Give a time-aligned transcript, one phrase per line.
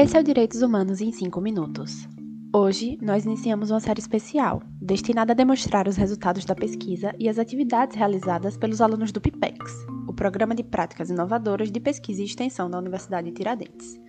[0.00, 2.08] Esse é o Direitos Humanos em 5 minutos.
[2.54, 7.36] Hoje, nós iniciamos uma série especial, destinada a demonstrar os resultados da pesquisa e as
[7.36, 9.58] atividades realizadas pelos alunos do PIPEX,
[10.06, 14.00] o Programa de Práticas Inovadoras de Pesquisa e Extensão da Universidade de Tiradentes.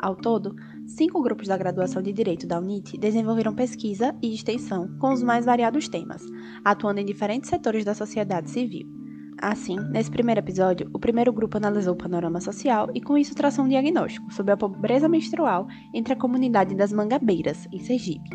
[0.00, 5.12] Ao todo, cinco grupos da graduação de Direito da UNIT desenvolveram pesquisa e extensão com
[5.12, 6.24] os mais variados temas,
[6.64, 8.99] atuando em diferentes setores da sociedade civil
[9.42, 13.64] Assim, nesse primeiro episódio, o primeiro grupo analisou o panorama social e com isso traçou
[13.64, 18.28] um diagnóstico sobre a pobreza menstrual entre a comunidade das Mangabeiras, em Sergipe.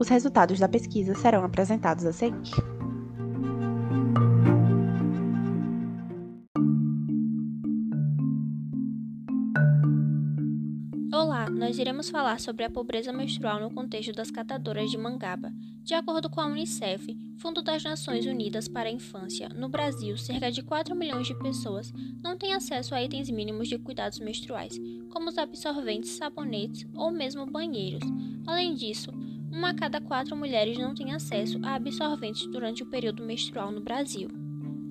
[0.00, 2.50] Os resultados da pesquisa serão apresentados a seguir.
[11.14, 15.52] Olá, nós iremos falar sobre a pobreza menstrual no contexto das catadoras de mangaba.
[15.84, 20.50] De acordo com a Unicef, Fundo das Nações Unidas para a Infância, no Brasil, cerca
[20.50, 24.76] de 4 milhões de pessoas não têm acesso a itens mínimos de cuidados menstruais,
[25.08, 28.02] como os absorventes, sabonetes ou mesmo banheiros.
[28.44, 29.12] Além disso,
[29.52, 33.80] uma a cada quatro mulheres não tem acesso a absorventes durante o período menstrual no
[33.80, 34.28] Brasil.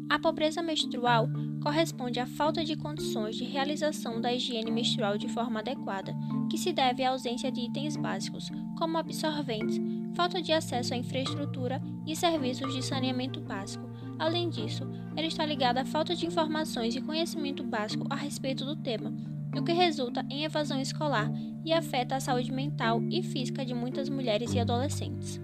[0.09, 1.27] A pobreza menstrual
[1.61, 6.15] corresponde à falta de condições de realização da higiene menstrual de forma adequada,
[6.49, 9.81] que se deve à ausência de itens básicos, como absorventes,
[10.17, 13.87] falta de acesso à infraestrutura e serviços de saneamento básico.
[14.17, 14.83] Além disso,
[15.15, 19.13] ela está ligada à falta de informações e conhecimento básico a respeito do tema,
[19.55, 21.31] o que resulta em evasão escolar
[21.63, 25.39] e afeta a saúde mental e física de muitas mulheres e adolescentes.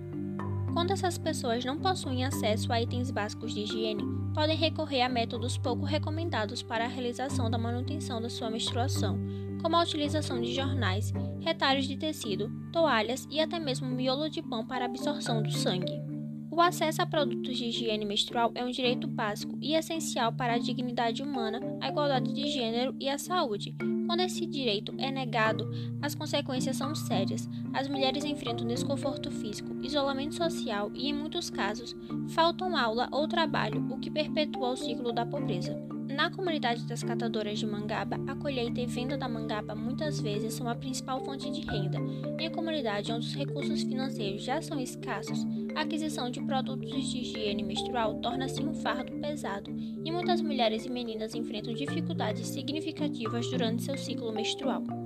[0.73, 5.55] Quando essas pessoas não possuem acesso a itens básicos de higiene, podem recorrer a métodos
[5.55, 9.19] pouco recomendados para a realização da manutenção da sua menstruação,
[9.61, 14.65] como a utilização de jornais, retalhos de tecido, toalhas e até mesmo miolo de pão
[14.65, 16.01] para absorção do sangue.
[16.49, 20.59] O acesso a produtos de higiene menstrual é um direito básico e essencial para a
[20.59, 23.75] dignidade humana, a igualdade de gênero e a saúde,
[24.05, 25.69] quando esse direito é negado,
[26.01, 27.49] as consequências são sérias.
[27.73, 31.95] As mulheres enfrentam desconforto físico, isolamento social e, em muitos casos,
[32.29, 35.92] faltam aula ou trabalho, o que perpetua o ciclo da pobreza.
[36.13, 40.69] Na comunidade das catadoras de mangaba, a colheita e venda da mangaba muitas vezes são
[40.69, 41.97] a principal fonte de renda.
[42.39, 45.43] Em comunidade onde os recursos financeiros já são escassos,
[45.75, 49.71] a aquisição de produtos de higiene menstrual torna-se um fardo pesado,
[50.05, 55.02] e muitas mulheres e meninas enfrentam dificuldades significativas durante seu ciclo menstrual.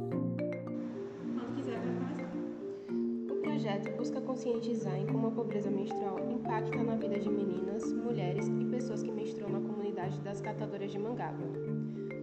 [3.77, 8.65] Projeto busca conscientizar em como a pobreza menstrual impacta na vida de meninas, mulheres e
[8.65, 11.43] pessoas que menstruam na comunidade das catadoras de mangaba.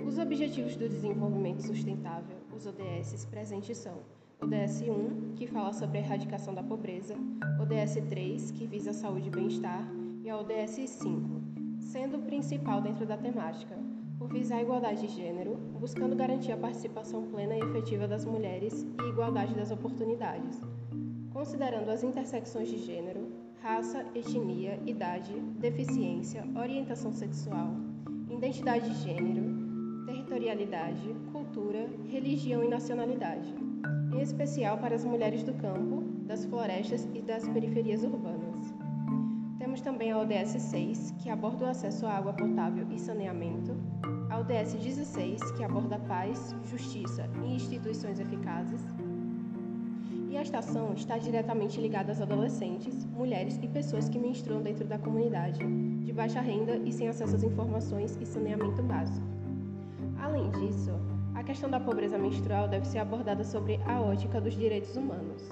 [0.05, 3.99] Os Objetivos do Desenvolvimento Sustentável, os ODS, presentes são
[4.41, 7.15] ODS 1, que fala sobre a erradicação da pobreza,
[7.61, 9.87] ODS 3, que visa a saúde e bem-estar,
[10.25, 11.41] e a ODS 5,
[11.79, 13.79] sendo o principal dentro da temática,
[14.19, 18.87] por visar a igualdade de gênero, buscando garantir a participação plena e efetiva das mulheres
[19.03, 20.61] e igualdade das oportunidades,
[21.35, 23.31] considerando as intersecções de gênero,
[23.61, 27.75] raça, etnia, idade, deficiência, orientação sexual,
[28.31, 33.55] identidade de gênero, territorialidade, cultura, religião e nacionalidade
[34.15, 38.73] em especial para as mulheres do campo, das florestas e das periferias urbanas.
[39.59, 43.77] Temos também a ODS 6, que aborda o acesso à água potável e saneamento,
[44.31, 48.81] a ODS 16, que aborda paz, justiça e instituições eficazes.
[50.35, 54.99] E esta ação está diretamente ligada às adolescentes, mulheres e pessoas que menstruam dentro da
[54.99, 55.61] comunidade,
[56.03, 59.25] de baixa renda e sem acesso às informações e saneamento básico.
[60.21, 60.91] Além disso,
[61.37, 65.49] a questão da pobreza menstrual deve ser abordada sobre a ótica dos direitos humanos.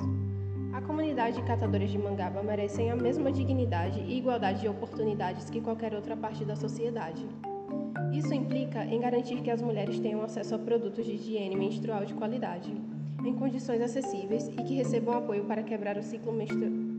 [0.72, 5.60] A comunidade de catadores de mangaba merecem a mesma dignidade e igualdade de oportunidades que
[5.60, 7.25] qualquer outra parte da sociedade.
[8.12, 12.14] Isso implica em garantir que as mulheres tenham acesso a produtos de higiene menstrual de
[12.14, 12.75] qualidade,
[13.25, 16.93] em condições acessíveis e que recebam apoio para quebrar o ciclo menstrual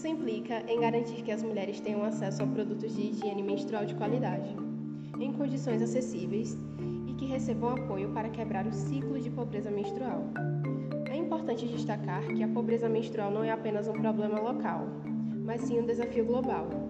[0.00, 3.94] Isso implica em garantir que as mulheres tenham acesso a produtos de higiene menstrual de
[3.94, 4.48] qualidade,
[5.20, 6.56] em condições acessíveis
[7.06, 10.24] e que recebam apoio para quebrar o ciclo de pobreza menstrual.
[11.10, 14.86] É importante destacar que a pobreza menstrual não é apenas um problema local,
[15.44, 16.89] mas sim um desafio global.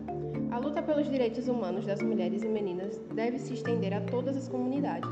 [0.50, 4.49] A luta pelos direitos humanos das mulheres e meninas deve se estender a todas as
[4.49, 5.11] comunidades,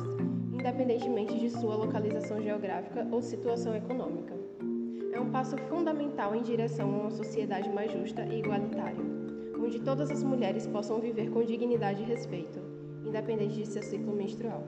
[0.52, 4.38] independentemente de sua localização geográfica ou situação econômica
[5.18, 9.04] é um passo fundamental em direção a uma sociedade mais justa e igualitária,
[9.58, 12.60] onde todas as mulheres possam viver com dignidade e respeito,
[13.04, 14.62] independente de seu ciclo menstrual.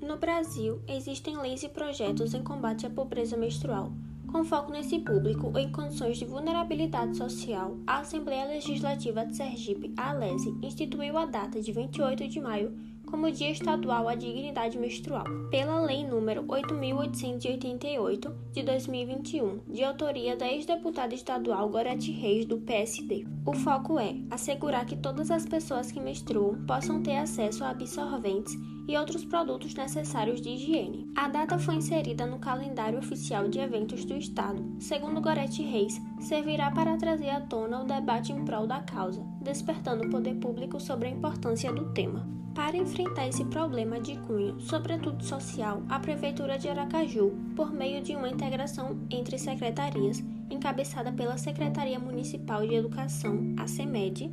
[0.00, 3.92] No Brasil, existem leis e projetos em combate à pobreza menstrual.
[4.30, 10.10] Com foco nesse público em condições de vulnerabilidade social, a Assembleia Legislativa de Sergipe, a
[10.10, 12.76] ALESE, instituiu a data de 28 de maio
[13.10, 20.46] como Dia Estadual à Dignidade Menstrual, pela Lei nº 8.888 de 2021, de autoria da
[20.46, 23.26] ex-deputada estadual Gorete Reis, do PSD.
[23.46, 28.54] O foco é assegurar que todas as pessoas que menstruam possam ter acesso a absorventes
[28.86, 31.10] e outros produtos necessários de higiene.
[31.16, 34.62] A data foi inserida no calendário oficial de eventos do Estado.
[34.78, 40.04] Segundo Gorete Reis, servirá para trazer à tona o debate em prol da causa, despertando
[40.04, 42.38] o poder público sobre a importância do tema.
[42.58, 48.16] Para enfrentar esse problema de cunho, sobretudo social, a Prefeitura de Aracaju, por meio de
[48.16, 53.64] uma integração entre secretarias, encabeçada pela Secretaria Municipal de Educação, a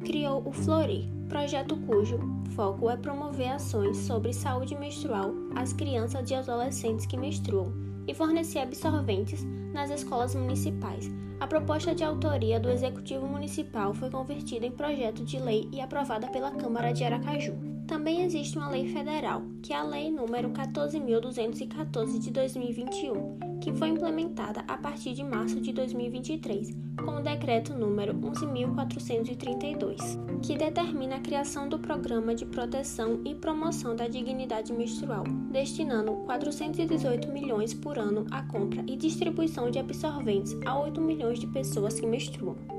[0.04, 2.18] criou o Florir, projeto cujo
[2.56, 7.72] foco é promover ações sobre saúde menstrual às crianças e adolescentes que menstruam
[8.08, 11.12] e fornecer absorventes nas escolas municipais.
[11.40, 16.28] A proposta de autoria do Executivo Municipal foi convertida em projeto de lei e aprovada
[16.30, 17.75] pela Câmara de Aracaju.
[17.88, 23.90] Também existe uma lei federal, que é a Lei número 14.214 de 2021, que foi
[23.90, 31.22] implementada a partir de março de 2023, com o decreto número 11.432, que determina a
[31.22, 38.26] criação do Programa de Proteção e Promoção da Dignidade Menstrual, destinando 418 milhões por ano
[38.32, 42.75] à compra e distribuição de absorventes a 8 milhões de pessoas que menstruam.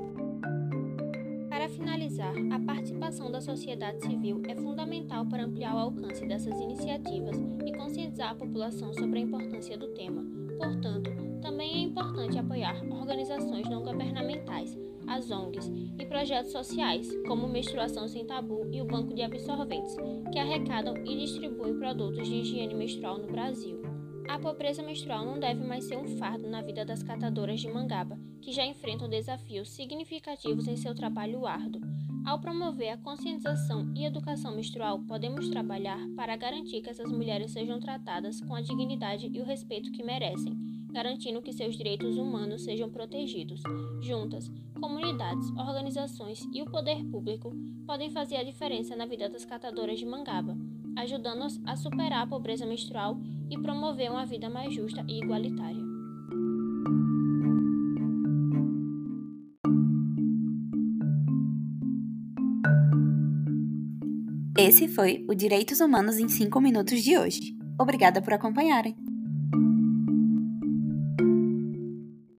[2.19, 8.31] A participação da sociedade civil é fundamental para ampliar o alcance dessas iniciativas e conscientizar
[8.31, 10.25] a população sobre a importância do tema.
[10.57, 11.11] Portanto,
[11.41, 14.75] também é importante apoiar organizações não governamentais,
[15.05, 19.95] as ONGs e projetos sociais, como Menstruação Sem Tabu e o Banco de Absorventes,
[20.33, 23.79] que arrecadam e distribuem produtos de higiene menstrual no Brasil.
[24.27, 28.19] A pobreza menstrual não deve mais ser um fardo na vida das catadoras de mangaba,
[28.41, 31.81] que já enfrentam desafios significativos em seu trabalho árduo.
[32.27, 37.79] Ao promover a conscientização e educação menstrual, podemos trabalhar para garantir que essas mulheres sejam
[37.79, 40.53] tratadas com a dignidade e o respeito que merecem,
[40.91, 43.61] garantindo que seus direitos humanos sejam protegidos.
[44.01, 47.49] Juntas, comunidades, organizações e o poder público
[47.85, 50.57] podem fazer a diferença na vida das catadoras de mangaba,
[50.97, 53.17] ajudando-as a superar a pobreza menstrual
[53.49, 55.86] e promover uma vida mais justa e igualitária.
[64.59, 67.55] Esse foi o Direitos Humanos em 5 Minutos de hoje.
[67.79, 68.95] Obrigada por acompanharem!